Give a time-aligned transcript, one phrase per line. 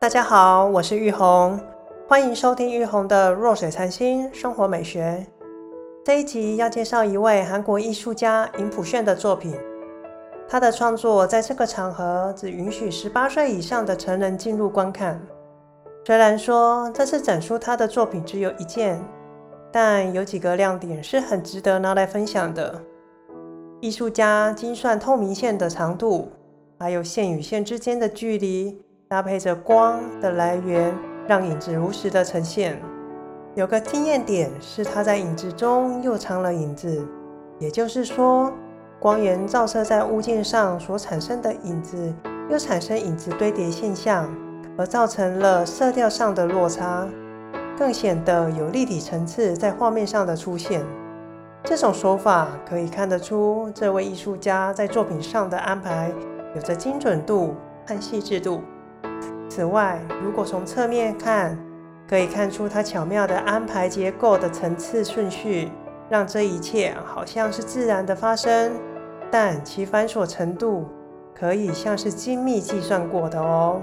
[0.00, 1.60] 大家好，我是玉红，
[2.08, 5.26] 欢迎收听玉红的弱水禅心生活美学。
[6.02, 9.54] 这一集要介绍一位韩国艺术家尹普炫的作品。
[10.48, 15.20] 他的创作在这个场合只允许十八岁以上的成人进入观看。
[16.06, 18.98] 虽然说这次展出他的作品只有一件，
[19.70, 22.80] 但有几个亮点是很值得拿来分享的。
[23.82, 26.32] 艺术家精算透明线的长度，
[26.78, 28.80] 还有线与线之间的距离。
[29.10, 30.96] 搭配着光的来源，
[31.26, 32.80] 让影子如实的呈现。
[33.56, 37.04] 有个经验点是，它在影子中又藏了影子，
[37.58, 38.52] 也就是说，
[39.00, 42.14] 光源照射在物件上所产生的影子，
[42.48, 44.32] 又产生影子堆叠现象，
[44.78, 47.08] 而造成了色调上的落差，
[47.76, 50.86] 更显得有立体层次在画面上的出现。
[51.64, 56.12] 这种手法可以看得出，这位艺术家在作品上的安排
[56.54, 58.60] 有着精准度和细致度。
[59.50, 61.58] 此外，如果从侧面看，
[62.08, 65.70] 可以看出他巧妙的安排结构的层次顺序，
[66.08, 68.72] 让这一切好像是自然的发生，
[69.30, 70.86] 但其繁琐程度
[71.34, 73.82] 可以像是精密计算过的哦。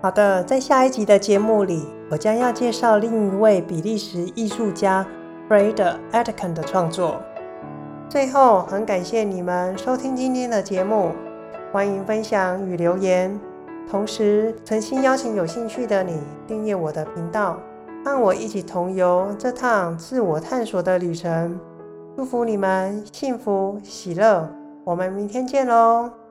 [0.00, 5.04] 好的，在下一集的节目里，我将要介绍另一位比利时艺术家
[5.48, 7.20] Fred Atkin 的创作。
[8.08, 11.12] 最后，很感谢你们收听今天的节目，
[11.72, 13.51] 欢迎分享与留言。
[13.90, 17.58] 同时，诚心邀请有兴趣的你订阅我的频道，
[18.04, 21.58] 和我一起同游这趟自我探索的旅程。
[22.16, 24.48] 祝福你们幸福喜乐，
[24.84, 26.21] 我们明天见喽！